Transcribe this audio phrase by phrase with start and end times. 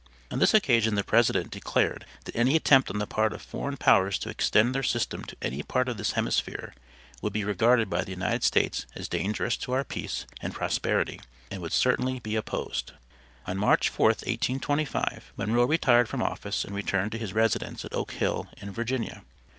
[0.31, 4.17] On this occasion the president declared that any attempt on the part of foreign powers
[4.17, 6.73] to extend their system to any part of this hemisphere
[7.21, 11.61] would be regarded by the United States as dangerous to our peace and prosperity, and
[11.61, 12.93] would certainly be opposed.
[13.45, 18.13] On March 4, 1825, Monroe retired from office and returned to his residence at Oak
[18.13, 19.21] Hill in Virginia.